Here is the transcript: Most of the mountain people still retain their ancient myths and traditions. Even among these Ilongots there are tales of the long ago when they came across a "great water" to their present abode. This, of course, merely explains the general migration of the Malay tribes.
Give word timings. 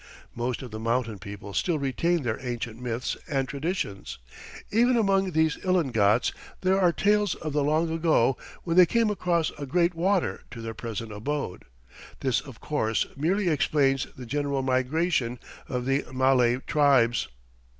Most 0.33 0.63
of 0.63 0.71
the 0.71 0.79
mountain 0.79 1.19
people 1.19 1.53
still 1.53 1.77
retain 1.77 2.23
their 2.23 2.43
ancient 2.43 2.81
myths 2.81 3.15
and 3.27 3.47
traditions. 3.47 4.17
Even 4.71 4.97
among 4.97 5.29
these 5.29 5.57
Ilongots 5.57 6.31
there 6.61 6.81
are 6.81 6.91
tales 6.91 7.35
of 7.35 7.53
the 7.53 7.63
long 7.63 7.91
ago 7.93 8.35
when 8.63 8.77
they 8.77 8.87
came 8.87 9.11
across 9.11 9.51
a 9.59 9.67
"great 9.67 9.93
water" 9.93 10.41
to 10.49 10.59
their 10.61 10.73
present 10.73 11.11
abode. 11.11 11.65
This, 12.21 12.41
of 12.41 12.59
course, 12.59 13.05
merely 13.15 13.47
explains 13.47 14.07
the 14.17 14.25
general 14.25 14.63
migration 14.63 15.37
of 15.69 15.85
the 15.85 16.03
Malay 16.11 16.57
tribes. 16.65 17.27